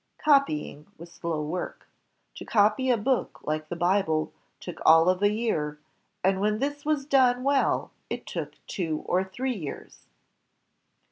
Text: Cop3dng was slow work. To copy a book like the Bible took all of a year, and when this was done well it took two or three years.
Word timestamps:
Cop3dng 0.25 0.87
was 0.97 1.11
slow 1.11 1.43
work. 1.43 1.87
To 2.37 2.43
copy 2.43 2.89
a 2.89 2.97
book 2.97 3.39
like 3.43 3.69
the 3.69 3.75
Bible 3.75 4.33
took 4.59 4.81
all 4.83 5.07
of 5.07 5.21
a 5.21 5.29
year, 5.29 5.77
and 6.23 6.41
when 6.41 6.57
this 6.57 6.83
was 6.83 7.05
done 7.05 7.43
well 7.43 7.91
it 8.09 8.25
took 8.25 8.53
two 8.65 9.03
or 9.05 9.23
three 9.23 9.53
years. 9.53 10.07